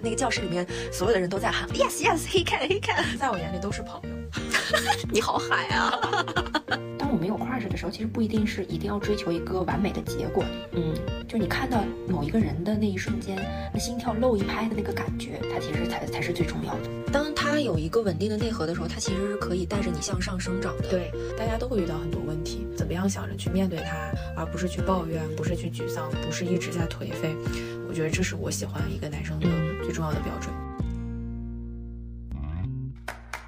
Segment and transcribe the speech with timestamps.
[0.00, 4.08] 那个教室里面，所有的人都在喊 yes yes he can he can，在我眼里都是朋友。
[5.10, 5.90] 你好海啊！
[6.96, 10.44] 当我们有 crush 的时候，其实不一定是一定要追求一个完美的结果。
[10.70, 10.94] 嗯，
[11.26, 13.36] 就你看到某一个人的那一瞬间，
[13.74, 17.10] 那心跳漏一拍的那个感觉，它其实才才是最重要的。
[17.12, 20.88] 当他有一个稳定的内核的时候，他其实是可以带着你向上生长的。
[20.88, 27.34] 对，大家都会遇到很多问题，怎么样想着去面对它，而不是去抱怨，不是去沮丧，不是一直在颓废。
[27.88, 29.46] 我觉得这是我喜欢一个男生的
[29.82, 30.54] 最重要的标准。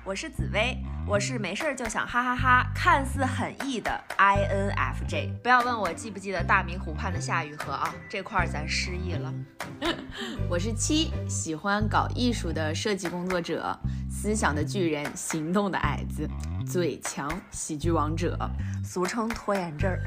[0.02, 5.34] 我是紫薇，我是没事儿就想哈哈哈，看似很 E 的 INFJ。
[5.42, 9.32] 不要问我记不记得大明湖畔的夏雨荷啊，这块儿咱失忆了。
[10.48, 13.78] 我是七，喜欢搞艺术的设计工作者，
[14.10, 16.26] 思想的巨人，行动的矮子，
[16.66, 18.38] 嘴强喜剧王者，
[18.82, 20.00] 俗称拖延症儿。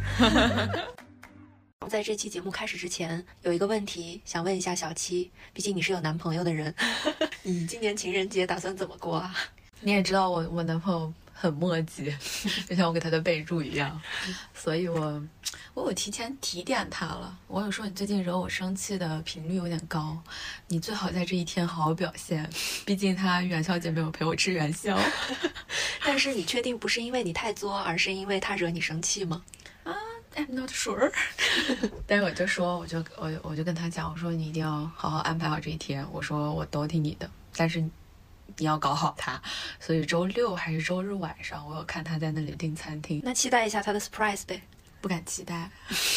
[1.87, 6.73] 在这期节目开始之前，有一个问题想问一下小七，毕竟你是有男朋友的人，
[7.43, 9.35] 你今年情人节打算怎么过啊？
[9.81, 12.13] 你也知道我我男朋友很磨叽，
[12.67, 14.01] 就像我给他的备注一样，
[14.53, 15.21] 所以我
[15.73, 17.37] 我有提前提点他了。
[17.47, 20.17] 我有说你最近惹我生气的频率有点高，
[20.67, 22.49] 你最好在这一天好好表现，
[22.85, 24.97] 毕竟他元宵节没有陪我吃元宵。
[26.05, 29.43] 但是你确定不是因为你太作，而是因为他惹你生气吗？
[30.35, 31.11] 啊，I'm not sure。
[32.07, 37.83] 但是我就说，我就我我就跟他讲，我说你一定要好好安排好这一天，我说我都听你的，但是。
[38.57, 39.41] 你要搞好它，
[39.79, 43.19] 所以周六还是周日晚上，我有看他在那里订餐厅。
[43.23, 44.61] 那期待一下他的 surprise 呗？
[45.01, 45.71] 不敢期待。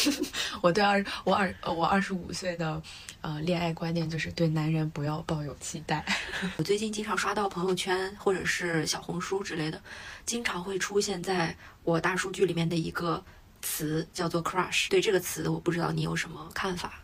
[0.61, 2.79] 我对二我二我二十五岁的
[3.21, 6.05] 呃恋爱观念就是对男人不要抱有期待。
[6.57, 9.81] 我最近经常刷到朋友圈或者是小红书之类的，
[10.25, 13.23] 经常会出现在我大数据里面的一个
[13.61, 14.89] 词叫做 crush。
[14.89, 17.01] 对这个词，我不知道你有什么看法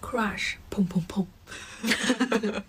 [0.00, 1.26] ？crush，砰砰砰。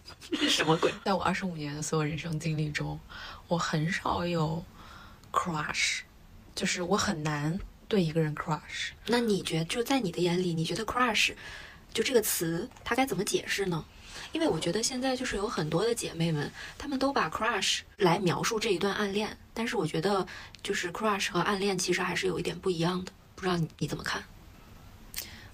[0.50, 0.94] 什么鬼？
[1.06, 3.00] 在我二十五年的所有人生经历中，
[3.48, 4.64] 我很少有
[5.32, 6.02] crush，
[6.56, 8.92] 就是我很难对一个人 crush。
[9.08, 11.34] 那你觉得，就在你的眼里，你觉得 crush
[11.94, 13.86] 就这个词，它该怎么解释呢？
[14.32, 20.26] 因为我觉得现在就是有很多的姐妹们，她们都把 crush 来描述这一段暗恋，但是我觉得
[20.64, 23.12] 就是 crush 和暗恋其实还是有一点不一样的。
[23.36, 24.24] 不知道你你怎么看？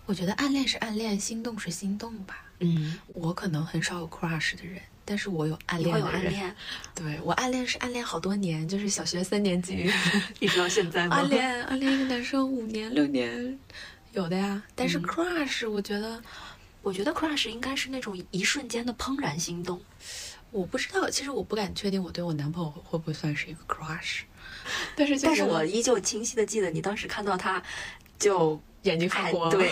[0.06, 2.46] 我觉得暗恋是暗恋，心动是心动吧。
[2.60, 6.56] 嗯，我可能很少有 crush 的人，但是我有暗恋的人。
[6.96, 9.92] 对我暗恋是暗恋好多年，就是小学三年级
[10.40, 11.18] 一直到现在吗？
[11.22, 13.60] 暗恋暗恋一个男生五年六年，
[14.14, 14.64] 有的呀。
[14.76, 16.22] 但是 crush，我觉得，
[16.82, 19.82] 我觉得 crush 应该是那种一瞬间的怦然心动。
[20.52, 24.22] 我不知道，其实我不敢确定我对我男朋友会不会算是一个 crush，
[24.96, 27.62] 但是但是我依旧清晰的记得你当时看到他
[28.18, 29.50] 就眼睛发光。
[29.56, 29.70] 对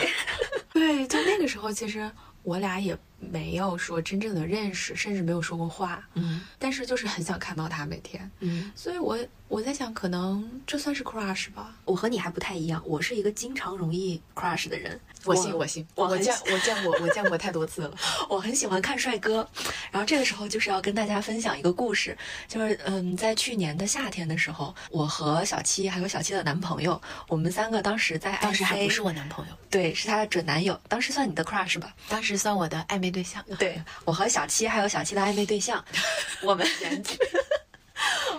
[0.74, 2.12] 对，就那个时候其实。
[2.44, 6.04] 我俩也没有说真正的认识，甚至没有说过话。
[6.14, 8.30] 嗯，但是就是很想看到他每天。
[8.40, 9.18] 嗯，所以我
[9.48, 11.76] 我在想，可能这算是 crush 吧。
[11.86, 15.00] 我和你还不太一样，我是一个经常容易 crush 的人。
[15.24, 17.98] 我信，我信，我见我见过，我见过太多次了。
[18.30, 19.48] 我很喜欢看帅哥，
[19.92, 22.16] 然后这个时候就是要跟大家分享一个故事，
[22.48, 33.44] 就是嗯，在去年的夏天的时候，我和小七还有小七的男朋友，我们三个当时在当时还不是我男朋友，对，是他的准男友，当时算你的 crush 吧，当时算我的暧昧对象。
[33.58, 35.84] 对我和小七还有小七的暧昧对象，
[36.42, 36.68] 我们。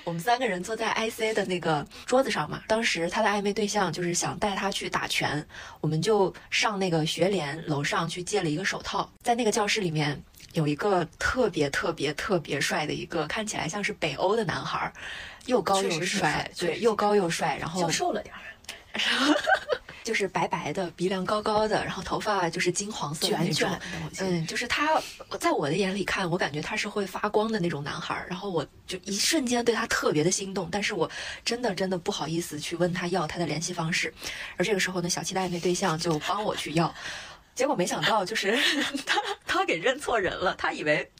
[0.04, 5.44] 我们三个人坐在 IC 的那个桌子上嘛，当时他的暧昧对象就是想带他去打拳，
[5.80, 10.22] 我们就上那个学联楼上去借了一个手套，在那个教室里面
[10.52, 14.92] 有一个特别特别特别帅的一个看起来像是北欧的男孩，
[15.46, 18.40] 又高又帅，对，又高又帅，然后瘦了点儿。
[20.06, 23.80] 就是白白的，鼻梁高高的，然后头发就是金黄色卷卷的。
[24.20, 25.02] 嗯，就是他，
[25.40, 28.24] 在我的眼里看，我感觉他是会发光的那种男孩。
[28.28, 31.10] 然后我就一瞬间对他特别的心动，但是我
[31.44, 34.14] 真的真的不好意思去问他要他的联系方式。
[34.56, 36.94] 而这个时候呢，小七的暧昧对象就帮我去要，
[37.56, 38.56] 结果没想到就是
[39.04, 41.10] 他他给认错人了，他以为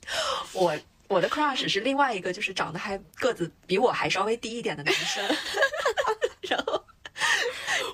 [0.52, 0.78] 我
[1.08, 5.24] 我的 crush 是另外一个，就是长得还个子比我还稍微低一点的男生，
[6.48, 6.85] 然后。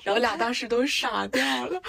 [0.06, 1.80] 我俩当时都傻掉了。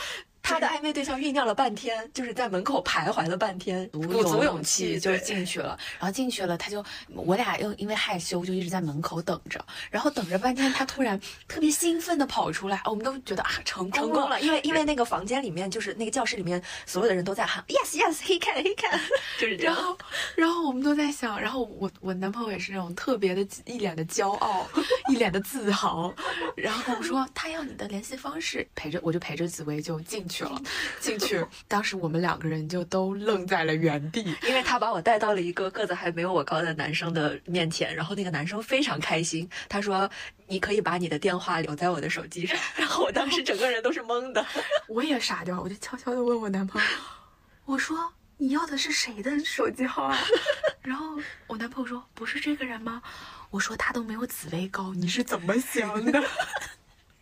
[0.43, 5.79] 他的暧昧对象酝酿了半天，就是在门口徘徊了半天，鼓足勇气就进去了。
[5.97, 9.65] 然后进去了，他就我俩又因为害羞，就一直在门口等着。
[9.89, 14.39] 然后等着半天，他突然特别兴奋的跑出来，我们都觉得啊，成功成功了。
[14.41, 18.99] 因为因为那个房间里面，就是那个教室里面，所有的人都在喊 yes yes he can he can，
[19.39, 19.73] 就是这样。
[19.73, 19.97] 然后
[20.35, 24.67] 然后我们都在想，然后我我男朋友也是那种特别的一脸的骄傲，
[25.09, 26.13] 一脸的自豪，
[26.57, 30.32] 然后我说他要你的联系方式，陪着我就陪着紫薇就进去。
[30.33, 30.59] 去了。
[30.99, 34.35] 进去，当时我们两个人就都愣在了原地。
[34.47, 40.09] 因为他把我带到了一个个子还没有我高的男生的面前，然后那个男生非常开心，他说
[40.47, 42.57] ：“你可以把你的电话留在我的手机上。
[42.75, 44.43] ”然后我当时整个人都是懵的。
[44.87, 46.87] 我也傻掉，我就悄悄的问我男朋友
[47.65, 50.17] ：“我说你要的是谁的手机号啊？”
[50.81, 53.01] 然后我男朋友说：“不是这个人吗？”
[53.51, 56.23] 我说：“他都没有紫薇高，你是怎么想的？”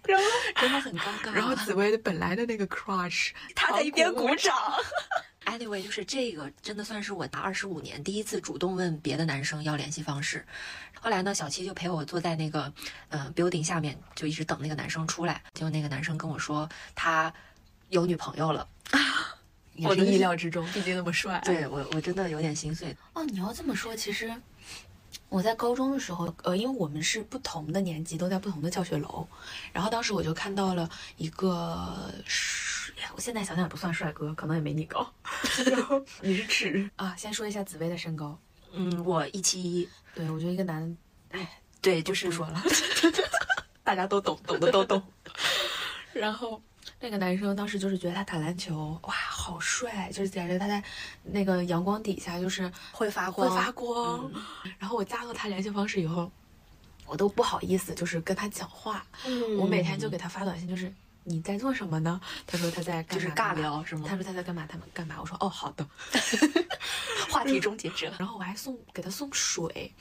[0.06, 0.25] 然后
[0.56, 1.31] 真的很尴尬。
[1.31, 4.56] 然后紫薇的本来的那个 crush，他在一边鼓掌。
[5.45, 10.45] Anyway，就是这个真的算是我大二十五年第一次主动问别的男生要联系方式。
[11.00, 12.71] 后来呢，小七就陪我坐在那个
[13.09, 15.42] 嗯 building 下面，就一直等那个男生出来。
[15.56, 17.33] 结果那个男生跟我说他
[17.89, 19.36] 有女朋友了啊，
[19.83, 21.42] 我的意料之中，毕竟那么帅。
[21.44, 22.95] 对我，我真的有点心碎。
[23.13, 24.31] 哦，你要这么说，其实。
[25.31, 29.25] 我在高中的时候，呃，因为我们是不同的年级，都在不同的教学楼，
[29.72, 32.12] 然后当时我就看到了一个，
[33.16, 35.10] 我现在想想也不算帅哥，可能也没你高。
[35.66, 37.16] 然后 你是尺啊？
[37.16, 38.38] 先说一下紫薇的身高，
[38.74, 39.88] 嗯，我一七一。
[40.13, 40.98] 对，我觉得一个男，
[41.30, 42.62] 哎，对，就是不说了，
[43.86, 45.01] 大家都懂，懂的都懂。
[46.12, 46.62] 然后。
[47.00, 50.83] 那个男生当时就是觉得他打篮球哇好帅，就是感觉他在
[51.24, 54.31] 那个阳光底下就是会发光会发光。
[54.80, 56.31] 然后我加了他联系方式以后，
[57.06, 59.06] 我都不好意思就是跟他讲话。
[59.60, 60.92] 我每天就给他发短信，就是
[61.23, 62.19] 你在做什么呢？
[62.47, 64.06] 他说他在就是尬聊是吗？
[64.09, 64.65] 他说他在干嘛？
[64.68, 65.18] 他们干嘛？
[65.19, 65.88] 我说哦好的。
[67.29, 68.12] 话题终结者。
[68.19, 69.94] 然后我还送给他送水，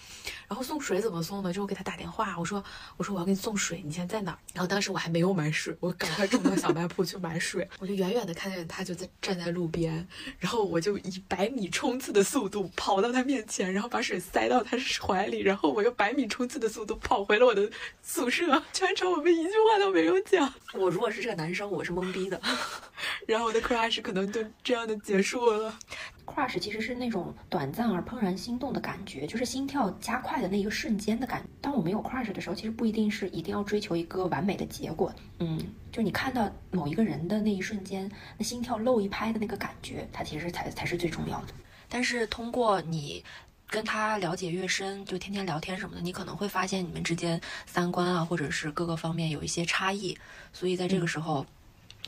[0.48, 1.52] 然后送水怎么送呢？
[1.52, 2.62] 就我给他打电话，我说
[2.96, 4.38] 我说我要给你送水，你现在在哪儿？
[4.52, 7.68] 然后当时我还没有买水，我赶快冲到小卖铺去买水。
[7.78, 10.06] 我就远远的看见他就在站在路边，
[10.38, 14.76] 然后我就以百米冲刺的速度跑到他面前，然后把水塞到他
[15.06, 17.70] 怀里，然后我又百米冲刺的速度跑回了我的
[18.02, 18.60] 宿舍。
[18.72, 20.52] 全程我们一句话都没有讲。
[20.72, 22.40] 我如果是这个男生，我是懵逼的。
[23.26, 25.78] 然后我的 crush 可能就这样的结束了。
[26.26, 31.44] crush 其实是那种短暂而怦然心动的感觉，就是心跳加快的那一个瞬间的感。
[31.60, 35.12] 当我们有 crush 的时候，其实不一定是一定要追求一个完美的结果。
[35.38, 35.60] 嗯，
[35.92, 41.48] 就你看到某一个人的那一瞬间，那心跳漏一拍的那个感觉，它其实才才是最重要的。
[41.88, 43.24] 但是通过你
[43.70, 50.18] 跟他了解越深，就天天聊天什么的，你可能会发现你们之间三观啊，或者是各个方面有一些差异，
[50.52, 51.46] 所以在这个时候，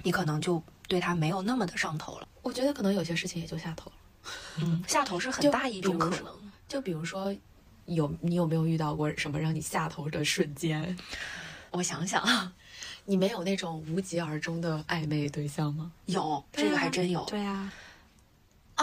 [0.02, 2.28] 你可能就对他没有那么的上头了。
[2.42, 3.96] 我觉得可能有些事情也就下头了。
[4.58, 6.34] 嗯，下头是很大一种可能。
[6.68, 7.34] 就比如说，
[7.86, 10.96] 有你有没有遇到过什么让你下头的瞬间？
[11.70, 12.52] 我想想啊，
[13.04, 15.92] 你没有那种无疾而终的暧昧对象吗？
[16.06, 17.24] 有，这个还真有。
[17.24, 17.72] 对啊，啊，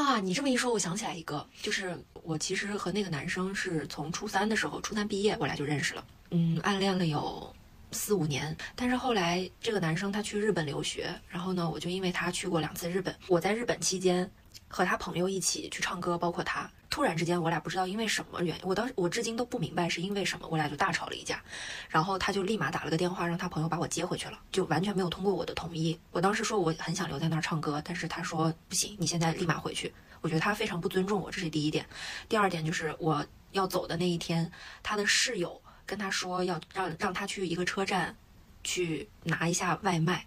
[0.03, 7.53] 啊你这么一说，我想起来一个，就是我其实和那个男生是从初三的时候，初三毕业我俩就认识了，嗯，暗恋了有
[7.91, 8.55] 四五年。
[8.75, 14.29] 但是后来这个男生他去日本留学，然后呢，我就因为他去过两次日本，我在日本期间。
[14.71, 16.69] 和他朋友一起去唱歌，包括他。
[16.99, 21.41] 突然之间，我俩不知道因为什么原因，我当时我至今都不明白是因为什么，我俩就大吵了一架。
[21.87, 25.97] 然后他就立马打了个电话，让他朋友把我接回去了，就完全没有通过我的同意。
[26.11, 29.93] 我当时说我很想留在那儿唱歌，但是他说不行，你现在立马回去。
[30.19, 31.85] 我觉得他非常不尊重我，这是第一点。
[32.27, 34.51] 第二点就是我要走的那一天，
[34.83, 38.13] 他的室友跟他说要让让他去一个车站，
[38.61, 40.25] 去拿一下外卖。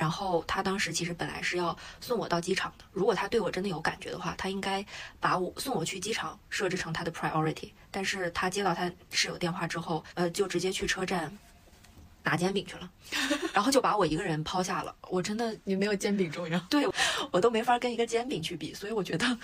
[0.00, 2.84] 然后他当时其实本来是要送我到机场的。
[2.90, 4.82] 如果他对我真的有感觉的话，他应该
[5.20, 7.70] 把我送我去机场设置成他的 priority。
[7.90, 11.30] 但是他接到他室友电话之后，呃，就直接去车站
[12.22, 12.90] 拿煎饼去了，
[13.52, 14.96] 然后就把我一个人抛下了。
[15.10, 16.88] 我真的，你没有煎饼重要，对
[17.30, 18.72] 我都没法跟一个煎饼去比。
[18.72, 19.38] 所以我觉得，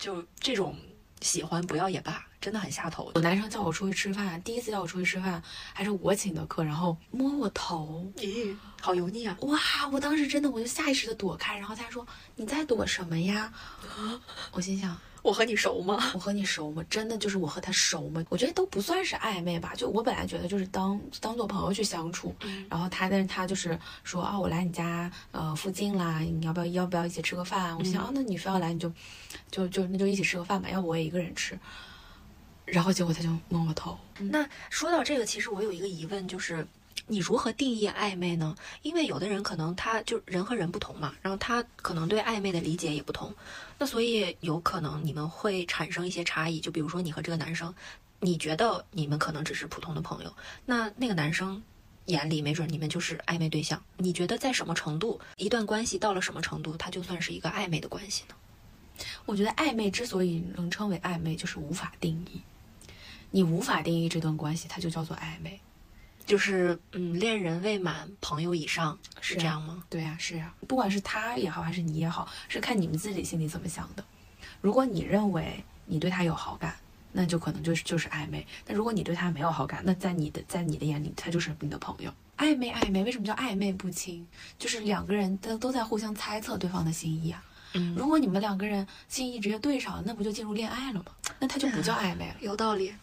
[0.00, 0.76] 就这种
[1.20, 2.26] 喜欢不要也罢。
[2.42, 3.10] 真的很下头。
[3.14, 5.40] 有男生叫我出去吃饭，第一次叫我出去吃饭，
[5.72, 9.36] 还是我请的客，然后摸我头，咦，好油腻啊！
[9.42, 9.58] 哇，
[9.92, 13.52] 我当时真的我就下意识的躲开，然后他说你在躲什么呀？
[14.50, 16.10] 我心想我和你熟吗？
[16.14, 16.84] 我和你熟吗？
[16.90, 18.24] 真的就是我和他熟吗？
[18.28, 22.34] 我觉得都不算是暧昧吧，就我本来觉得就是当当做朋友去相处，
[22.68, 27.78] 然后他但是他就是说啊我来你家呃附近啦，你要不要要不要一起吃个饭？
[27.78, 28.92] 我想啊那你非要来你就
[29.48, 31.56] 就就那就一起吃个饭吧，要不我也一个人吃。
[32.64, 33.98] 然后结果他就摸我头。
[34.18, 36.66] 那说到这个，其实我有一个疑问，就是
[37.06, 38.54] 你如何定义暧昧呢？
[38.82, 43.34] 因为有的人可能他就人和人不同嘛，然后他可能对暧昧的理解也不同，
[43.78, 46.60] 那所以有可能你们会产生一些差异。
[46.60, 47.74] 就比如说你和这个男生，
[48.20, 50.32] 你觉得你们可能只是普通的朋友，
[50.64, 51.60] 那那个男生
[52.06, 53.82] 眼里没准你们就是暧昧对象。
[53.96, 58.36] 你觉得在什么程度，一段关系到了什么程度，它就算是一个暧昧的关系呢？
[59.26, 62.40] 我觉得暧昧之所以能称为暧昧，就是无法定义。
[63.32, 65.58] 你无法定义这段关系，它就叫做暧昧。
[66.24, 69.82] 就是嗯，恋人未满，朋友以上，是这样吗？
[69.90, 74.04] 对呀、是呀、不管是他也好，还是你也好，是看你们自己心里怎么想的。
[74.60, 76.76] 如果你认为你对他有好感，
[77.10, 82.14] 那就可能就是就是暧昧；但如果你对他没有好感，那在你的在你的眼里，他就是你的朋友。
[82.36, 84.24] 暧昧暧昧，为什么叫暧昧不清？
[84.58, 87.42] 就是两个人都都在互相猜测对方的心意啊。
[87.74, 91.06] 嗯如果你们两个人心意直接对上了，那不就进入恋爱了吗？
[91.40, 92.36] 那他就不叫暧昧了。
[92.40, 92.94] 有道理。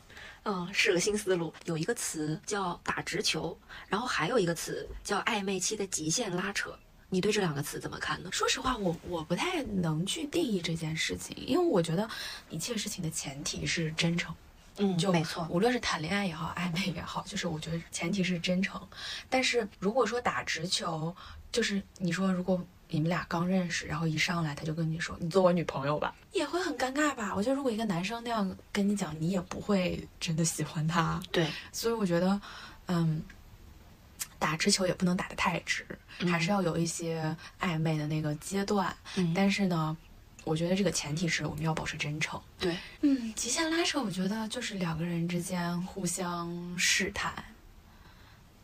[0.44, 1.54] 嗯，是个新思路。
[1.66, 6.78] 有一个词叫打直球，然后还有一个词叫暧昧期的极限拉扯。
[7.10, 8.30] 你对这两个词怎么看呢？
[8.32, 12.08] 说实话，我我不太能去定义这件事情，因为我觉得
[12.50, 14.34] 一切事情的前提是真诚。
[14.82, 15.46] 嗯就没错。
[15.50, 18.82] 无论是谈恋爱也好，暧昧也好，就是我觉得前提是真诚。
[19.30, 21.14] 但是如果说打直球，
[21.52, 27.34] 就是你说如果你们俩刚认识，然后一上来他就跟你说你做我女朋友吧， 也会很尴尬吧？
[27.36, 31.22] 我觉得如果一个男生那样跟你讲，你也不会真的喜欢他。
[31.32, 32.42] 对，所以我觉得，
[32.88, 33.22] 嗯，
[34.40, 35.86] 打直球也不能打得太直，
[36.30, 38.96] 还是要有一些暧昧的那个阶段。
[39.16, 39.96] 嗯但是呢，
[40.44, 42.42] 我觉得这个前提是我们要保持真诚。
[42.58, 47.32] 对，嗯，极限拉扯，我觉得就是两个人之间互相试探。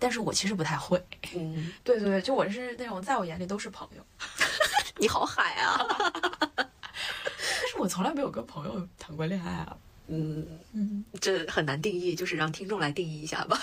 [0.06, 1.04] 但是我其实不太会。
[1.34, 4.06] 嗯， 对对对，就我是那种在我眼里都是朋友，
[5.02, 5.80] 你好海啊。
[6.56, 9.76] 但是我从来没有跟朋友谈过恋爱啊。
[10.08, 13.60] 嗯，嗯，这很难定义，就是让听众来定义一下吧。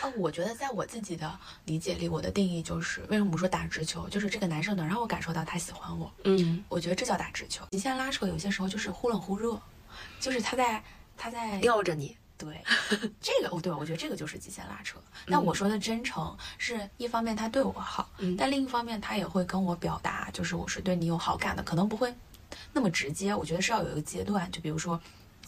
[0.00, 7.64] 啊，我觉得在我自己的理解里，我的定义就是，为什么我说打直球，就是这个男生能让我感受到他喜欢我，嗯，我觉得这叫打直球。
[7.70, 9.56] 极限拉扯有些时候就是忽冷忽热，
[10.18, 10.82] 就是他在
[11.16, 12.16] 他在吊着你。
[12.44, 12.60] 对，
[13.20, 14.98] 这个哦，对，我觉得这个就是极限拉扯。
[15.26, 22.12] 但我说的真诚，是一方面他对我好，嗯但另一方面他也会跟我表达，就是我是对你有好感的，可能不会
[22.72, 23.34] 那么直接。
[23.34, 25.00] 我觉得是要有一个阶段，就比如说。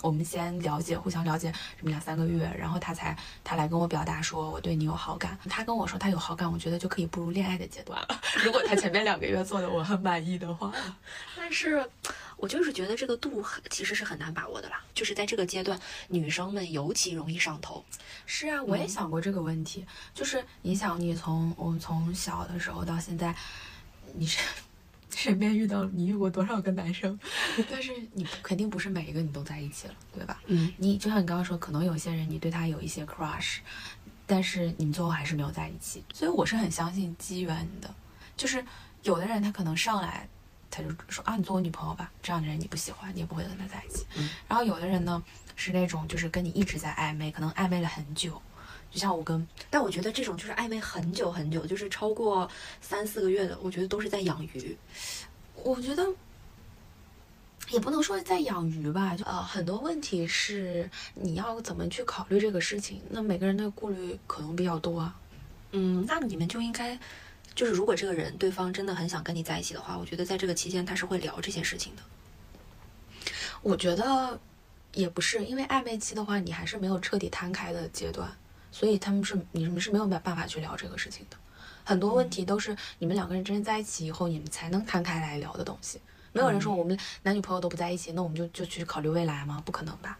[0.02, 5.36] 我们先了解，互相了解什么两三个月，然后他才他来跟我表达说我对你有好感。
[5.48, 8.20] 他跟我说他有好感，我觉得就可以步入恋爱的阶段了。
[8.44, 10.70] 如果他前面两个月做的我很满意的话，
[11.34, 11.82] 但是，
[12.36, 14.82] 我就是觉得这个度很其实是很难把握的啦。
[14.94, 15.78] 就是在这个阶段，
[16.08, 17.84] 女生们尤其容易上头。
[18.26, 19.84] 是啊，我也想过这个问题。
[20.14, 23.34] 就是你想，你从我从小的时候到现在，
[24.14, 24.38] 你是
[25.14, 27.18] 身边遇到你遇过多少个男生？
[27.70, 30.40] 但是你肯定不是每一个你都在一起了，对吧？
[30.46, 33.58] 嗯，你就像你刚刚说，可能有些人你对他有一些 crush，
[34.26, 36.04] 但是你们最后还是没有在一起。
[36.12, 37.94] 所以我是很相信机缘的，
[38.36, 38.62] 就是
[39.02, 40.28] 有的人他可能上来
[40.76, 44.04] 他就说啊，你做我女朋友吧，这样的人你不喜欢，你也不会跟他在一起。
[44.16, 45.22] 嗯然后有的人呢
[45.54, 48.40] 是那种就是跟你一直在暧昧，可能暧昧了很久，
[48.90, 52.48] 就像我跟但我觉得这种就是暧昧很久很久，就是超过
[52.82, 54.76] 三四个月的，我觉得都是在养鱼。
[55.64, 56.06] 我觉得
[57.70, 63.00] 也不能说在养鱼吧，就呃很多问题是你要怎么去考虑这个事情。
[63.08, 65.16] 那每个人的顾虑可能比较多啊。
[65.72, 66.98] 嗯，那你们就应该，
[67.56, 72.02] 就是如果这个人对方真的很想跟你在一起的话，我觉得在这个期间他是会聊这些事情的。
[73.62, 74.38] 我觉得
[74.92, 78.30] 也不是，因为暧昧期的话，你还是没有彻底摊开的阶段，
[78.70, 81.36] 所以他们是你们是没有办法去聊这个事情的。
[81.82, 85.98] 很多问题都是你们两个人真正在一起以后，你们才能摊开来聊的东西。
[86.32, 89.62] 没有人说我们男女朋友都不在一起，那我们就就去考虑未来吗？
[89.64, 90.18] 不可能吧？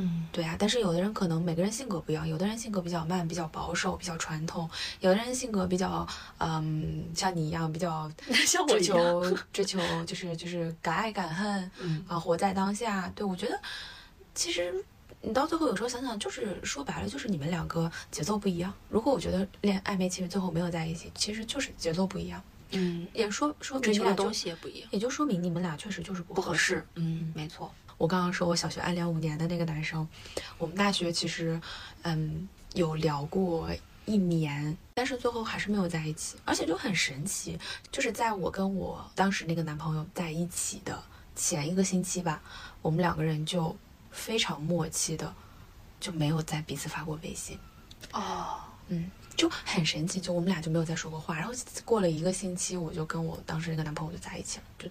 [0.00, 4.66] 嗯，对啊，但是有的人可能每个人性格不一样，有的人性格比较慢，比较保守，比较传统；
[5.00, 6.06] 有的人性格比较，
[6.38, 8.10] 嗯，像你一样比较
[8.46, 13.12] 像追求追求就是就是敢爱敢恨， 嗯啊，活在当下。
[13.14, 13.60] 对我觉得，
[14.34, 14.74] 其实
[15.20, 18.72] 你到最后有时候想想，就是说白了，就是你们两个节奏不一样。
[18.88, 26.86] 如果我觉得恋暧昧期最后没有在一起，其实就是节奏不一样，嗯，也说说明追求的东你俩就西也不一样，也就说明你们俩确实就是不不合适适。。
[26.94, 27.70] 嗯，没错。
[28.00, 30.08] 我刚刚说我小学暗恋五年的那个男生，
[30.56, 31.60] 我们大学其实，
[32.00, 33.68] 嗯，有聊过
[34.06, 37.58] 一年，但是最后还是没有在一起，而且就很神奇，
[37.92, 40.98] 就是在我跟我当时那个男朋友在一起的
[41.36, 42.40] 前一个星期吧，
[42.80, 43.76] 我们两个人就
[44.10, 45.30] 非常默契的
[46.00, 47.58] 就没有在彼此发过微信。
[48.14, 51.34] 哦，嗯，就很神奇，就我们俩就没有再说过话。
[51.34, 54.86] 然后过了一个星期，我就跟我当时那个男朋友就在一起了，就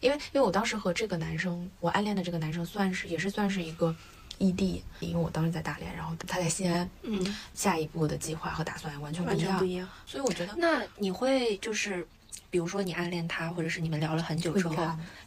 [0.00, 3.94] 因为因为我当时和这个男生，我暗恋的这个男生算是也是算是一个
[4.38, 9.86] 异地，因为我当时在大连，然后他在西安，嗯，下一步的计划和打算完全不一样，全不一样。
[10.06, 12.08] 所以我觉得那你会就是，
[12.50, 14.76] 比如说你暗恋他，或者是你们聊了很久之后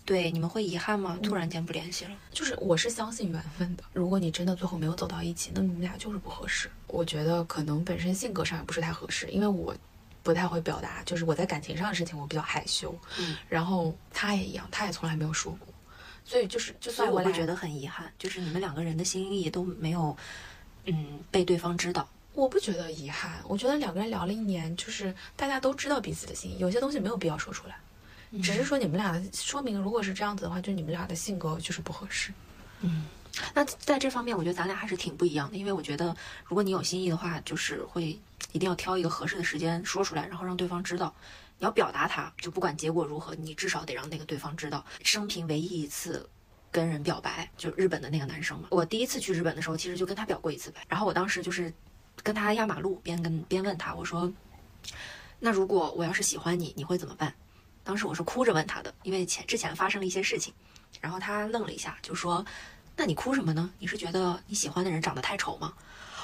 [0.05, 1.17] 对你们会遗憾吗？
[1.23, 2.11] 突然间不联系了？
[2.31, 3.83] 就是我是相信缘分的。
[3.93, 6.69] 如果你真的最后没有走到一起，那你们俩就是不合适。
[6.87, 9.75] 我觉得可能本身性格上也不是太合适，因为我
[10.21, 15.67] 不太会表达，就是我在感情上的事情我比较害羞，嗯，然后他也一样，他也从来没有说过，
[16.23, 20.15] 所以就是就算我会觉得很遗憾，就是你们两个人的心意都没有，
[20.85, 22.07] 嗯，被对方知道。
[22.35, 27.77] 我不觉得遗憾，我觉得两个人聊了一年，就是大家都知道彼此的心意，有些东西没有必要说出来，
[28.43, 32.33] 只是说你们俩的说明，如果是这样子的话，就你们俩的性格就是不合适。
[32.81, 33.05] 嗯
[33.53, 36.15] 那在这方面，我觉得咱俩还是挺不一样的，因为我觉得
[36.45, 38.17] 如果你有心意的话，就是会
[38.53, 41.13] 一定要挑一个合适的时间说出来，然后让对方知道。
[41.57, 44.85] 你要表达他，就不管结果如何，你至少得让那个对方知道。
[45.03, 46.29] 生平唯一一次
[46.69, 48.67] 跟人表白，就日本的那个男生嘛。
[48.71, 50.85] 我第一次去日本的时候，其实就跟他表过一次白。
[50.89, 51.73] 然后我当时就是
[52.25, 54.33] 跟他压马路，边跟边问他，我说
[55.39, 57.31] ：“那如果我要是喜欢你，你会怎么办？”
[57.85, 60.51] 当时我是哭着问他的，因为前之前发生了一些事情。
[60.99, 62.43] 然后他愣了一下，就说
[62.97, 63.69] ：“那你哭什么呢？
[63.77, 65.71] 你是觉得你喜欢的人长得太丑吗？”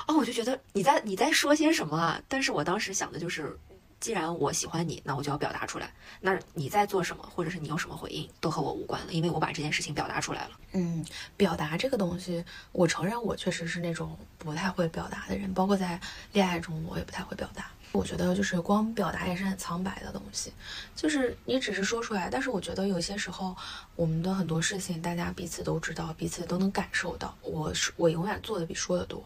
[0.07, 2.19] 哦，我就觉得你在你在说些什么啊？
[2.27, 3.55] 但是我当时想的就是。
[4.01, 5.93] 既然我喜欢你，那我就要表达出来。
[6.19, 10.51] 那你在做什么，或者是你有什么回应，都和我无关了，因为我把这件事情表达出来了。
[10.71, 11.05] 嗯，
[11.37, 16.01] 表达这个东西，我承认我确实是那种不太会表达的人，包括在
[16.33, 17.71] 恋爱中我也不太会表达。
[17.91, 20.51] 我觉得就是光表达也是很苍白的东西，
[20.95, 23.55] 就是你只是说出来，但是我觉得有些时候
[23.95, 27.37] 我们的很多事情大家彼此都知道，彼此都能感受到。
[27.43, 29.23] 我是我永远做的比说的多，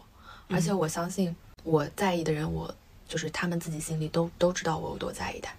[0.48, 2.74] 而且我相信我在意的人我。
[3.08, 5.52] 就是他们自己心里都都知道我有多在意他，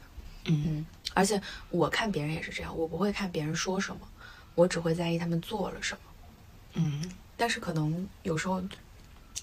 [0.46, 4.01] 嗯，而且我看别人也是这样，我不会看别人说什么，
[4.56, 6.01] 我只会在意他们做了什么，
[6.74, 8.62] 嗯，但是可能有时候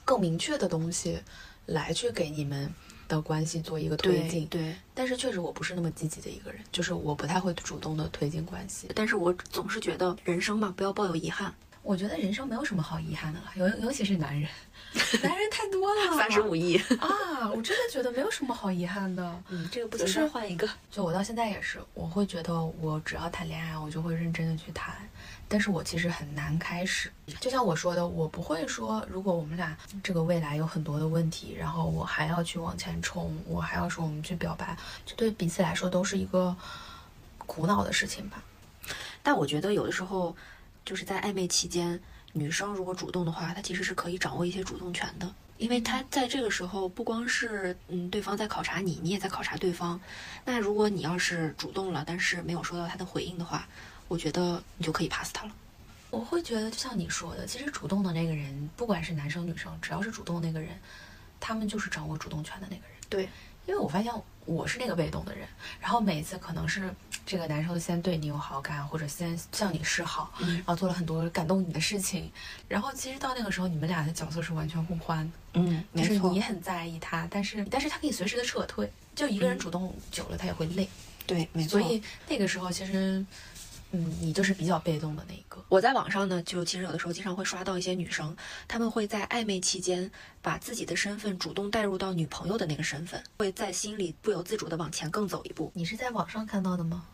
[0.04, 1.20] 更明确的东西
[1.66, 2.72] 来去给你们
[3.08, 11.54] 的关系做一个推进，对，但是确实我不是那么积极的一个人，就是我不太会主动的推进关系，但是我总是觉得人生嘛，不要抱有遗憾。
[11.84, 14.48] 我觉得人生没有什么好遗憾的了，尤尤其是男人，
[15.22, 17.50] 男人太多了，三十五亿啊！
[17.54, 19.42] 我真的觉得没有什么好遗憾的。
[19.50, 20.66] 嗯，这个不行，换一个。
[20.90, 24.94] 就我到现在也是，我会觉得我只要谈恋爱，我就会认真的去谈。
[25.46, 27.12] 但是我其实很难开始。
[27.38, 34.74] 就像我说的，我不会说，如果我们俩这个未来有很多的问题，然后我还要去往前冲，我还要说我们去表白，
[35.04, 36.56] 这对彼此来说都是一个
[37.36, 38.42] 苦恼的事情吧。
[39.22, 40.34] 但我觉得有的时候。
[40.84, 42.00] 就是在暧昧期间，
[42.32, 50.00] 女生如果主动的话，她其实是可以掌握一些主动权的，因为她在这个时候不光是嗯对方在考察你，你也在考察对方。
[50.44, 53.66] 那如果你要是主动了，但是没有收到他的回应的话，
[54.08, 55.52] 我觉得你就可以 pass 他了。
[56.10, 60.78] 我会觉得，就像你说的，其实主动的那个人，不管是男生女生，只要是主动那个人，
[61.40, 62.96] 他们就是掌握主动权的那个人。
[63.08, 63.28] 对。
[63.66, 64.12] 因为我发现
[64.44, 65.48] 我是那个被动的人，
[65.80, 66.94] 然后每次可能是
[67.26, 72.30] 这个男生先对你有好感，或者先向你示好，然后做了很多感动你的事情，
[72.68, 75.32] 然后其实到那个时候，你们俩的角色是完全互换的。
[75.54, 80.88] 嗯，就是你很在意他，但是但是他可以随时的撤退，就一个人主动久了，他也会累。
[81.26, 81.80] 对，没错。
[81.80, 83.24] 所以那个时候其实。
[83.96, 85.64] 嗯，你就是比较被动的那一个。
[85.68, 90.10] 我在网上呢，就其实有的时候经常会刷到一些女生，她们会在暧昧期间
[90.42, 95.70] 把自己的身份主动带入到女朋友的那个身份，会在心里不由自主的往前更走一步。
[95.74, 97.04] 你是在网上看到的吗？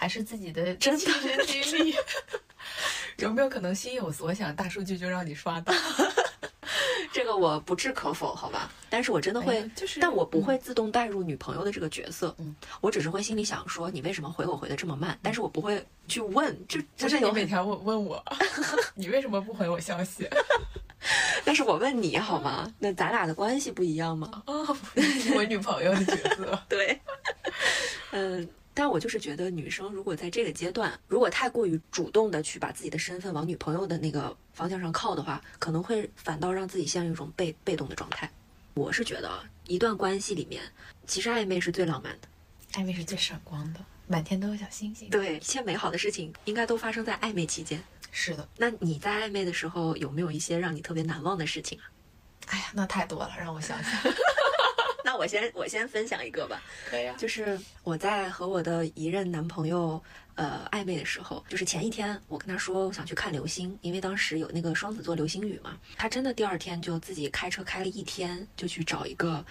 [0.00, 1.94] 还是自己的真的经历？
[3.18, 5.74] 有没有可能心有所想，大数据就让你刷到？
[7.12, 8.72] 这个我不置可否，好吧？
[8.88, 15.18] 但是我真的会，就是，但我不会自动带入女朋友的这个角色，嗯，我只是会心里想说，你为什么回我回的这么慢？
[15.22, 18.24] 但是我不会去问，就就是你每天问问我，
[18.96, 20.26] 你为什么不回我消息？
[21.44, 22.72] 但是我问你好吗？
[22.78, 24.42] 那咱俩的关系不一样吗？
[24.46, 24.74] 哦，
[25.34, 26.98] 我女朋友的角色，对，
[28.12, 28.48] 嗯。
[28.80, 38.30] 但我就是觉得，女生如果在这个阶段，如果太过于主动的去把自己的身份往女朋友的那个方向上靠的话，可能会反倒让自己陷入一种被被动的状态。
[38.72, 40.62] 我是觉得，一段关系里面，
[41.06, 42.28] 其实暧昧是最浪漫的，
[42.72, 45.10] 暧昧是最闪光的，满天都有小星星。
[45.10, 47.84] 对，一切美好的事情应该都发生在暧昧期间。
[48.10, 51.84] 是的，那你在暧昧的时候有没有一些让你特别难忘的事情啊？
[52.46, 53.92] 哎呀，那太多了，让我想想。
[55.20, 57.14] 那我先 我先分享一个吧，可以啊。
[57.18, 60.02] 就是我在和我的一任男朋友
[60.34, 65.76] 呃暧昧的时候，就是前一天我跟他说我想去看流星，因为当时有那个双子座流星雨嘛。
[65.96, 69.44] 他真的第二天就自己开车开了一天，就去找一个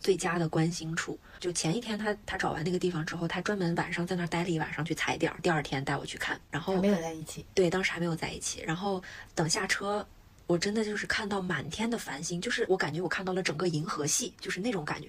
[0.00, 1.18] 最佳的观星处。
[1.40, 6.40] 就前一天他他找完那个地方之后，他专门晚上在那儿待了一晚上去踩点，第二天带我去看。
[6.50, 8.62] 然后没有在一起，对，当时还没有在一起。
[8.62, 9.02] 然后
[9.34, 10.06] 等下车。
[10.48, 15.06] 我真的就是看到满天的繁星，就是我感觉我看到了整个银河系，就是那种感觉，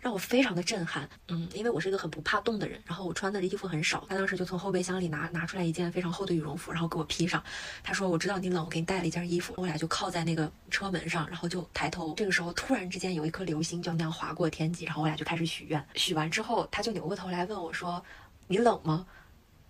[0.00, 1.10] 让我非常的震撼。
[1.26, 7.42] 嗯，因为我是一个很不怕冻的人，然后我穿的衣服很少，他当时就从后备箱里拿拿出来一件非常厚的羽绒服，然后给我披上。
[7.82, 12.14] 他说：“我知道你冷，我给你带了一件衣服。”我俩就靠在那个车门上，然后就抬头。
[12.14, 15.84] 这个时候突然之间有一颗流星就那样划过天际，然后我俩就开始许愿。
[15.96, 18.00] 许完之后，他就扭过头来问我说
[18.46, 19.04] ：“你冷吗？”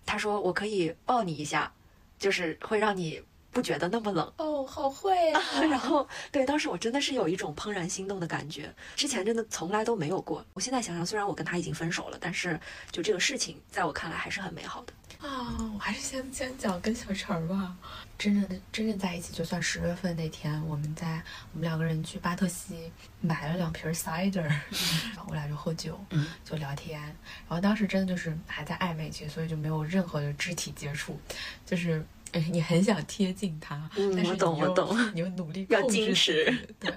[0.04, 1.72] 他说：“我可以抱你一下，
[2.18, 3.22] 就是会让你。”
[3.56, 4.30] 不觉得那么冷。
[4.36, 5.40] 哦，好会啊！
[5.70, 10.44] 然后，对，当时我真的是有一种怦然心动的感觉，之前真的从来都没有过。
[10.52, 12.60] 我现在想想，虽然我跟他已经分手了，但是
[12.92, 14.92] 就这个事情，在我看来还是很美好的。
[15.26, 17.74] 啊，我还是先先讲跟小陈儿吧。
[18.18, 21.22] 真正的真正在一起，就算十月份那天，我们在
[21.54, 22.92] 我们两个人去巴特西
[23.22, 24.42] 买了两瓶 cider，
[25.14, 27.00] 然后我俩就喝酒，嗯就聊天。
[27.00, 31.18] 然后当时真的就是还在暧昧期，所以就没有任何的肢体接触，
[31.64, 32.04] 就是。
[32.36, 36.44] 哎，你很想贴近他，但是嗯我懂你又我懂你又努力 要矜持，
[36.78, 36.92] 对。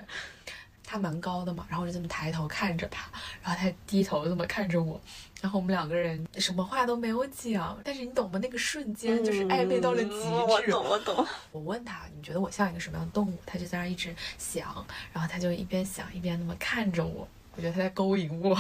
[0.92, 3.08] 他蛮高的嘛，然后我就这么抬头看着他，
[3.44, 5.00] 然后他低头这么看着我，
[5.40, 8.40] 然后我们两个人什么话都没有讲，但是你懂吗？
[8.42, 10.16] 那个瞬间就是暧昧到了极致。
[10.26, 11.28] 嗯我懂，我懂。
[11.54, 13.38] 我问他，你觉得我像一个什么样的动物？
[13.46, 18.58] 他就在那儿一直想，然后他就一边想一边那么看着我，我觉得他在勾引我，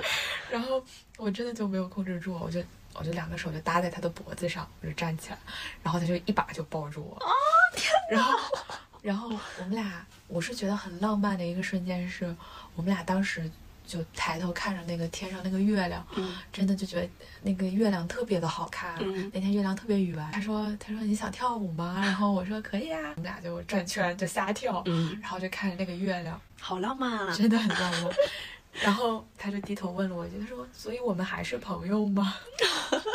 [0.52, 0.84] 然后
[1.16, 2.62] 我真的就没有控制住，我就
[2.94, 5.38] 我就两个手就搭在他的脖子上，我就站起来，
[5.82, 7.30] 然后他就一把就抱住我，哦
[7.74, 8.38] 天然后
[9.02, 12.34] 然后我们俩，我是觉得很浪漫的一个瞬间是，
[12.74, 13.50] 我们俩当时。
[13.86, 17.08] 就抬头看着那个天上那个月亮，嗯真的就觉得
[17.42, 18.94] 那个月亮特别的好看。
[19.00, 22.00] 嗯那天月亮特别圆，他说他说你想跳舞吗？
[22.00, 27.34] 然后我说可以啊，我们俩就转圈就瞎跳，嗯，然后就看着那个月亮，好浪漫啊！
[27.36, 28.12] 真的很浪漫。
[28.72, 32.36] 然后他就低头问了我一句，他说：“所以我们还是朋友吗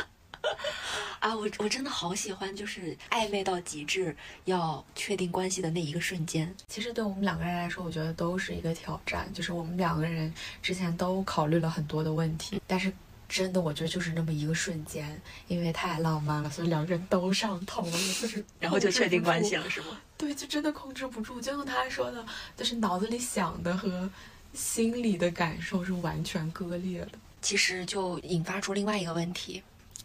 [1.19, 9.31] 啊，我我真的好喜欢，就是暧昧到极致，要确定关系的那一个瞬间。？”其实对我们两个人来说，我觉得都是一个挑战。
[9.33, 12.93] 就是我们两个人之前都考虑了很多的问题，但是
[13.27, 19.63] 真的我觉得就是那么一个瞬间，因为太浪漫了，所以两个人都上头了，就是 然后就确定关系了。
[19.63, 19.99] 了，是吗？
[20.15, 22.23] 对，就真的控制不住，就像他说的，
[22.55, 24.07] 就是脑子里想的和
[24.55, 27.11] 心里的感受是完全割裂的。
[27.41, 29.61] 其实就引发出另外一个问题，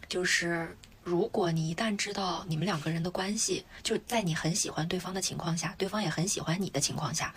[0.07, 7.33] 就是如果你一旦知道你们两个人的关系，就在你很喜欢对方的情况下，对方也很喜欢你的情况下，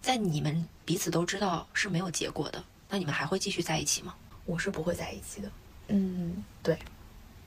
[0.00, 4.14] 在你们彼此都知道是没有结果的，那你们还会继续在一起吗？
[4.44, 5.50] 我是不会在一起的。
[5.88, 6.78] 嗯，对，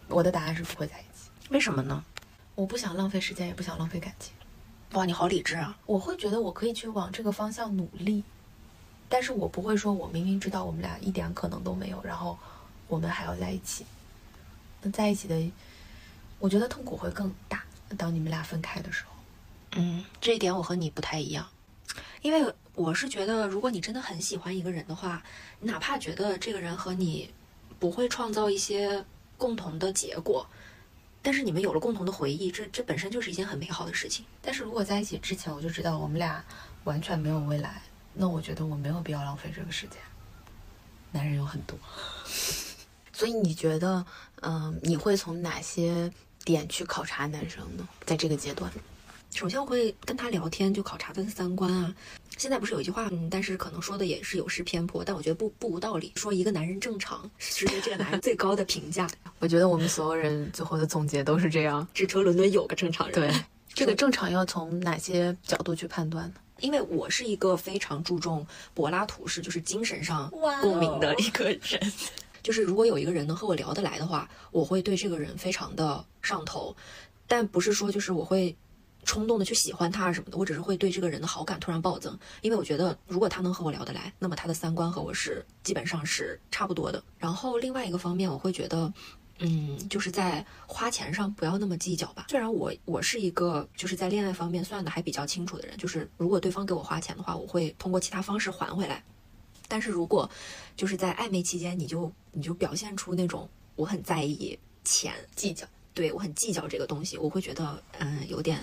[0.09, 1.29] 我的答案是不会在一起。
[1.49, 2.03] 为什么呢？
[2.55, 4.33] 我不想浪费时间，也不想浪费感情。
[4.93, 5.77] 哇，你好理智啊！
[5.85, 8.23] 我会觉得我可以去往这个方向努力，
[9.07, 12.37] 但是我不会说我明明知道我们俩一点可能都没有，然后
[12.87, 13.85] 我们还要在一起。
[14.81, 15.51] 那在一起的，
[16.39, 17.63] 我觉得痛苦会更大。
[17.97, 19.11] 当你们俩分开的时候，
[19.73, 21.47] 嗯，这一点我和你不太一样，
[22.21, 25.23] 因为我是觉得，如果你真的很喜欢一个人的话，
[25.59, 27.31] 你哪怕觉得这个人和你
[27.79, 29.05] 不会创造一些
[29.37, 30.45] 共同的结果，
[31.21, 34.25] 但是你们有了共同的回忆，这这本身就是一件很美好的事情。
[34.41, 36.43] 但是如果在一起之前我就知道我们俩
[36.85, 37.81] 完全没有未来，
[38.15, 39.97] 那我觉得我没有必要浪费这个时间。
[41.11, 41.77] 男人有很多，
[43.13, 44.05] 所以你觉得，
[44.41, 46.11] 嗯、你会从哪些
[46.43, 47.87] 点去考察男生呢？
[48.05, 48.69] 在这个阶段，
[49.33, 51.93] 首先我会跟他聊天，就考察他的三观啊。
[52.37, 56.11] 现在不是有一句话，嗯，但是可能说的也是有失偏颇，但我觉得不不无道理。
[56.17, 59.07] 说一个男人正常是对这个男人最高的评价。
[59.39, 61.87] 我觉得我们所有人最后的总结都是这样。
[61.93, 63.15] 只求伦敦有个正常人。
[63.15, 63.41] 对，
[63.73, 66.35] 这个正常要从哪些角度去判断呢？
[66.59, 70.29] 因为我是一个非常注重柏拉图式，就是精神上
[70.61, 71.59] 共鸣的一个人。
[72.41, 76.75] 就是如果有一个人能和我聊得来的话，我会对这个人非常的上头，
[77.27, 78.55] 但不是说就是我会
[79.03, 87.03] 冲动的去喜欢他什么的，我只是会对这个人的好感突然暴增，因为我觉得如果他能和我聊得来，那么他的三观和我是基本上是差不多的。
[87.17, 88.93] 然后另外一个方面，我会觉得。
[89.39, 92.27] 嗯，就是在花钱上不要那么计较吧。
[92.29, 99.03] 虽然我我是一个就是在恋爱方面算的还比较清楚的人，就是如果对方给我花钱的话，我会通过其他方式还回来。
[99.67, 100.29] 但是如果
[100.77, 105.67] 就是在暧昧期间，你就你就表现出那种我很在意钱，计较。
[105.93, 108.59] 对我很计较这个东西，我会觉得嗯有点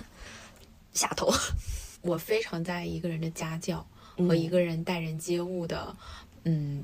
[0.94, 1.30] 下头。
[2.00, 5.94] 我非常在意一个人的家教和一个人待人接物的，
[6.44, 6.82] 嗯。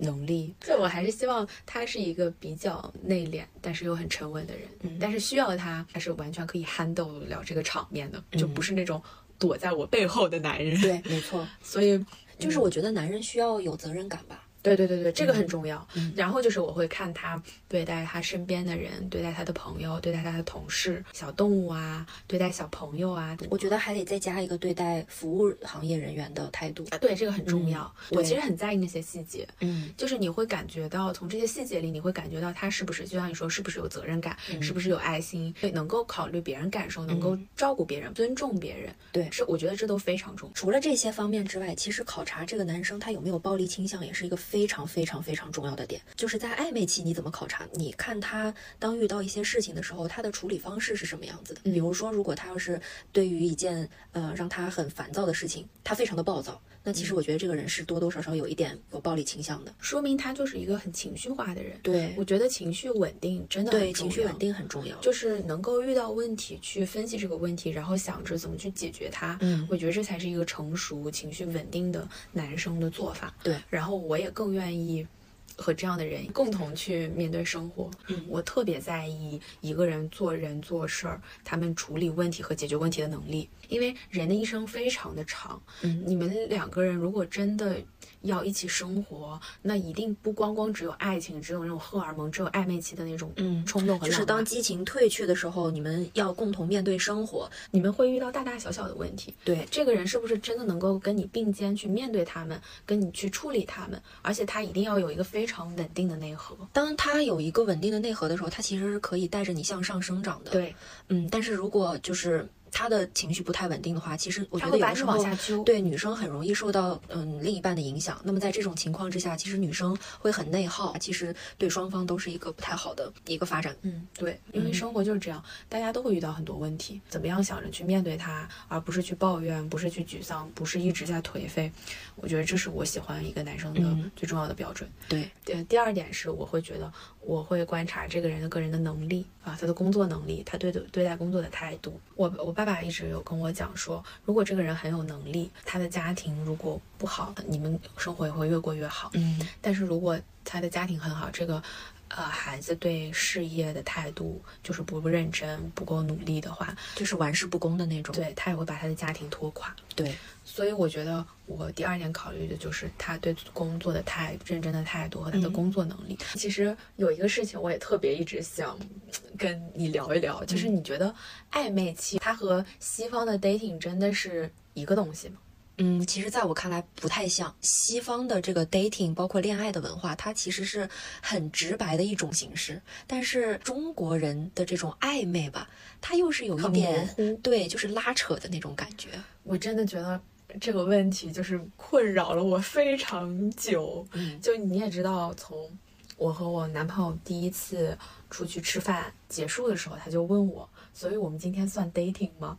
[0.00, 4.66] 能力，所以我还是希望他是一个比较内敛，但是又很沉稳的人。
[4.80, 9.02] 嗯但是需要他，他是完全可以 handle 了这个场面的，就嗯不是那种
[9.38, 12.02] 躲在我背后的男人。，对，没错， 所以
[12.38, 14.39] 就是我觉得男人需要有责任感吧。
[14.62, 15.86] 对对对对，这个很重要。
[15.94, 23.36] 嗯然后就是我会看他对待他身边的人，对待他的朋友，对待他的同事、小动物啊，对待小朋友啊。
[23.48, 26.84] 我觉得还得再加一个对待服务行业人员的态度。
[26.90, 27.82] 啊，对，这个很重要。
[28.10, 38.92] 嗯我其实很在意那些细节，嗯就是你会感觉到从这些细节里，你会感觉到他是不是，就像你说，是不是有责任感，嗯是不是有爱心，对，能够考虑别人感受，能够照顾别人，尊重别人。
[39.12, 40.52] 对这我觉得这都非常重要。
[40.54, 47.68] 除了这些方面之外，其实考察这个男生他有没有暴力倾向，也是一个非常非常非常重要的点，就是在暧昧期你怎么考察？
[47.72, 51.60] 你看他当遇到一些事情的时候，他的处理方式是什么样子的？
[51.62, 52.80] 比如说，如果他要是
[53.12, 59.72] 对于一件呃让他很烦躁的事情，他非常的暴躁，那其实我觉得这个人是多多少少有一点有暴力倾向的。
[59.78, 61.78] 说明他就是一个很情绪化的人。
[61.80, 64.96] 对我觉得情绪稳定真的对，情绪稳定很重要。
[64.98, 69.38] 就是能够遇到问题去分析这个问题，然后想着怎么去解决它。
[69.42, 73.32] 嗯我觉得这才是一个成熟、情绪稳定的男生的做法。
[73.44, 75.06] 对，然后我也更愿意
[75.54, 77.90] 和这样的人共同去面对生活。
[78.08, 85.60] 嗯我特别在意一个人做人做事儿，他们处理问题和解决问题的能力，因为人的一生非常的长。
[85.82, 87.76] 嗯你们两个人如果真的
[88.22, 97.50] 要一起生活，那一定不光光只有爱情，只有那种荷尔蒙，只有暧昧期的那种嗯冲动和就是当激情褪去的时候，你们要共同面对生活。
[97.70, 99.34] 你们会遇到大大小小的问题。
[99.44, 104.00] 对，这个人是不是真的能够跟你并肩去面对他们，跟你去处理他们？
[104.22, 106.56] 而且他一定要有一个非常稳定的内核。
[106.72, 110.74] 当他有一个稳定的内核的时候，他其实是可以带着你向上生长的。，对，
[111.08, 115.62] 嗯，但是如果就是他的情绪不太稳定的话，其实我觉得有的时候往下揪。
[115.64, 118.20] 对女生很容易受到嗯另一半的影响。
[118.24, 123.76] 那么在这种情况之下，其实女生会很内耗，其实对双方都是一个不太好的一个发展。
[123.82, 131.70] 嗯，对，因为嗯生活就是这样，大家都会遇到很多问题，怎么样想着去面对它，而不是去抱怨，不是去沮丧，不是一直在颓废。
[132.16, 134.88] 我觉得这是我喜欢一个男生的嗯最重要的标准。
[135.08, 142.00] 对，对，第二点是我会觉得我会观察这个人的个人的能力啊，他的工作能力，他对的对待工作的态度。
[142.16, 149.10] 我我爸爸一直有跟我讲说，如果这个人很有能力，他的家庭如果不好，你们生活也会越过越好。
[149.14, 151.62] 嗯但是如果他的家庭很好，这个
[152.08, 158.14] 呃孩子对事业的态度就是不认真、不够努力的话，就是玩世不恭的那种。
[158.14, 159.74] 对他也会把他的家庭拖垮。
[159.94, 160.16] 对，
[160.52, 166.18] 所以我觉得我第二点考虑的就是他对工作的态认真的态度和他的嗯工作能力。
[166.34, 171.14] 其实有一个事情我也特别一直想嗯跟你聊一聊，就是嗯你觉得
[171.52, 175.36] 暧昧期它和西方的 dating 真的是一个东西吗？
[175.82, 180.86] 嗯，其实在我看来不太像西方的这个 dating，包括恋爱的文化，它其实是
[181.22, 182.82] 很直白的一种形式。
[183.06, 187.08] 但是中国人的这种暧昧吧，它又是有一点
[187.42, 189.08] 对，就是拉扯的那种感觉。
[189.42, 190.20] 我真的觉得
[190.60, 194.06] 这个问题就是困扰了我非常久。
[194.12, 195.70] 嗯就你也知道，从
[196.16, 197.96] 我和我男朋友第一次
[198.30, 202.58] 出去吃饭结束的时候，他就问我，所以我们今天算 dating 吗？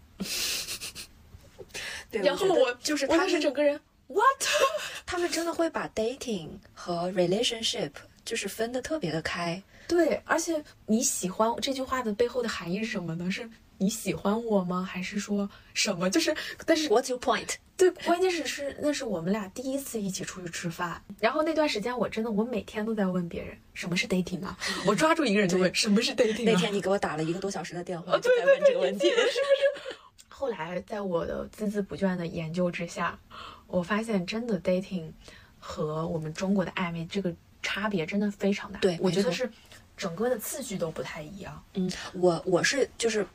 [2.09, 4.23] 对然后我就是他是整个人 what？
[5.05, 7.91] 他们真的会把 dating 和 relationship
[8.25, 9.61] 就是分的特别的开。
[9.87, 13.29] 对，而且你喜欢这句话的背后的含义是什么呢？
[13.29, 13.49] 是
[13.81, 14.87] 你喜欢我吗？
[14.87, 16.07] 还是说什么？
[16.07, 16.35] 就是，
[16.67, 17.55] 但是 What's your point？
[17.75, 26.53] 对，关键是是那是我们俩第一次一起出去吃饭，然后那段时间我真的我每天都在问别人什么是 dating 啊，我抓住一个人就问什么是 dating 啊。
[26.53, 29.09] 那天你给我打了一个多小时的电话，哦，就在问这个问题。
[29.09, 29.97] 是不是？
[30.29, 33.17] 后来在我的孜孜不倦的研究之下，
[33.65, 35.11] 我发现真的 dating
[35.57, 38.79] 和我们中国的暧昧这个差别真的非常大。
[38.79, 39.49] 对我觉得是
[39.97, 41.63] 整个的次序都不太一样。
[41.73, 43.25] 嗯，我我是就是，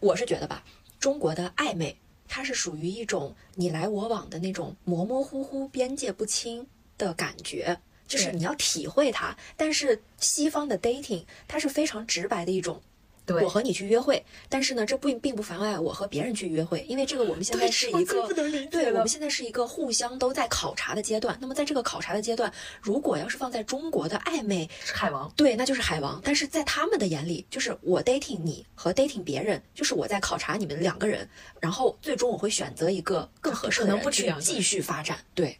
[0.00, 0.62] 我是觉得吧，
[0.98, 9.36] 中国的暧昧，它是属于一种你来我往的那种模模糊糊、边界不清的感觉，就是你要体会它。
[9.56, 12.82] 但是西方的 dating，它是非常直白的一种。
[13.28, 18.26] 对我和你去约会，但是呢，这并并不妨碍我和别人去约会，因为这个我们现在是一个
[18.70, 21.36] 对，我们现在是一个互相都在考察的阶段。
[21.40, 26.20] 那么在这个考察的阶段，如果要是放在中国的暧昧，是海王，对，那就是海王。
[26.24, 31.28] 但是在他们的眼里，就是我 dating 你和 dating 别人，就是我在考察你们两个人，
[31.60, 35.18] 然后最终我会选择一个更合适的可能人去继续发展。
[35.34, 35.58] 对，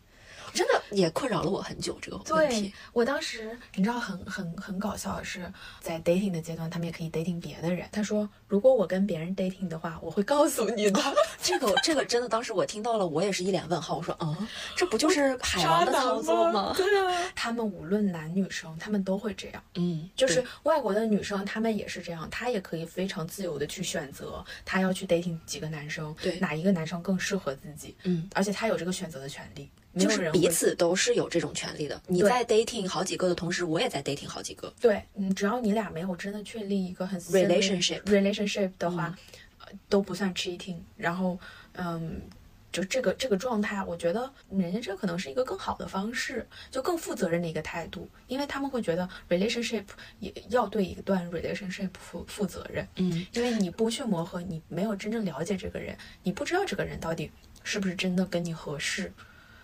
[0.55, 2.73] 真的也困扰了我很久这个问对题。
[2.93, 7.89] 我当时你知道很很很搞笑的是，在 dating 的阶段，他们也可以 dating 别的人。
[7.93, 11.01] 他说，如果我跟别人 dating 的话，我会告诉你的。
[11.43, 13.97] 这个这个真的，当时我听到了，我也是一脸问号。
[13.97, 16.73] 我说，嗯，这不就是海王的操作吗？
[16.77, 19.63] 对啊， 他们无论男女生，他们都会这样。
[19.75, 32.01] 嗯，就是外国的女生，她们也是这样，她也可以非常自由的去选择，她要去 dating 几个男生，对哪一个男生更适合自己，嗯，而且她有这个选择的权利，没就是彼此都是有这种权利的。
[32.07, 34.73] 你在 dating 好几个的同时，我也在 dating 好几个。
[34.81, 39.17] 对，嗯，只要你俩没有真的确立一个很 Relationship 嗯 relationship 的话，
[39.59, 40.77] 呃，都不算 cheating。
[40.97, 41.39] 然后，
[41.73, 42.21] 嗯，
[42.71, 49.85] 就这个这个状态，我觉得人家这可能是一个更好的方式，就更负责任的一个态度，因为他们会觉得 relationship
[50.21, 57.31] 也要对一段 relationship 负负责任，嗯，因为你不去磨合，你没有真正了解这个人，你不知道这个人到底
[57.65, 59.13] 是不是真的跟你合适。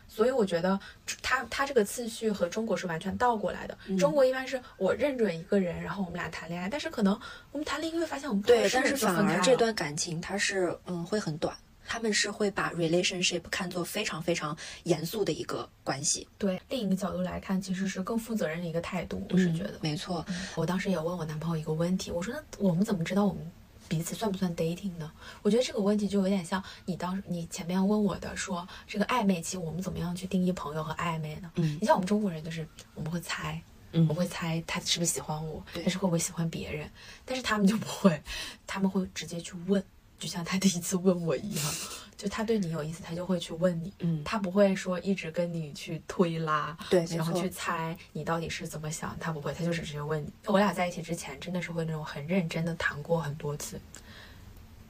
[0.09, 0.79] 所以我觉得
[1.23, 3.77] 他他这个次序和中国是完全倒过来的。
[3.87, 7.19] 嗯中国一般是我认准一个人，然后我们俩谈恋爱，但是可能
[7.53, 16.29] 我们谈了一个月，发现我们不合对，适但是反而这段感情它是嗯会很短，他们是会把 relationship 看作非常非常严肃的一个关系。
[16.38, 19.27] 对另一个角度来看，其实是更负责任的一个态度。
[19.31, 23.51] 我是嗯觉得，没错，我当时也问我男朋友一个问题，我说那我们怎么知道我们
[23.88, 25.11] 彼此算不算 dating 呢？
[25.42, 31.51] 我觉得这个问题就有点像你当你前面问我的说，这个暧昧期我们怎么样去定义朋友和暧昧呢？
[31.57, 33.62] 嗯你像我们中国人就是我们会猜。
[33.97, 36.90] 嗯我会猜他是不是喜欢我，对但是会不会喜欢别人？
[37.25, 38.20] 但是他们就不会，
[38.66, 39.81] 他们会直接去问，
[40.18, 41.74] 就像他第一次问我一样，
[42.16, 50.33] 就他对你有意思，他就会去问你，嗯他不会说一直跟你去推拉，对然后去猜你到底是怎么想，他不会，他就只是问你。
[50.46, 53.79] 我俩在一起之前，真的是会那种很认真的谈过很多次，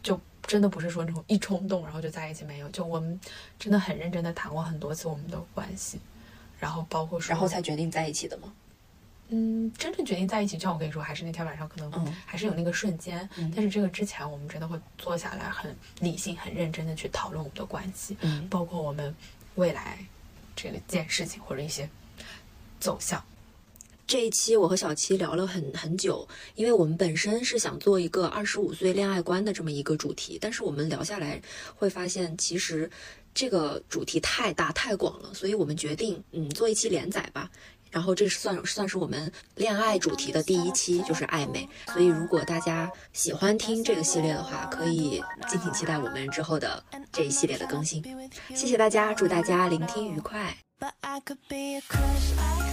[0.03, 3.19] 就真的不是说那种一冲动然后就在一起没有，就我们
[3.59, 5.99] 真的很认真的谈过很多次我们的关系，
[6.61, 8.53] 然后包括说，然后才决定在一起的吗？
[9.29, 12.15] 嗯，真正决定在一起，就像我跟你说，还是那天晚上可能嗯。
[12.27, 13.53] 还是有那个瞬间，嗯。
[13.57, 18.49] 但是这个之前我们真的会坐下来很理性、很认真的去讨论我们的关系，嗯。
[18.49, 19.15] 包括我们
[19.55, 19.99] 未来
[20.55, 21.89] 这个件事情或者一些
[22.79, 23.25] 走向。
[24.07, 31.41] 这一期我和小七聊了很很久，因为我们本身是想做一个二十五岁恋爱观的这么一个主题，但是我们聊下来
[31.75, 32.91] 会发现，其实
[33.35, 37.51] 这个主题太大太广了，所以我们决定嗯做一期连载吧。
[37.91, 41.69] 然后这是算算是我们恋爱主题的第一期，就是暧昧。
[41.93, 48.03] 所以如果大家喜欢听这个系列的话，可以敬请期待我们之后的这一系列的更新。
[48.53, 50.57] 谢谢大家，祝大家聆听愉快。
[50.81, 52.64] But I could be a crush, I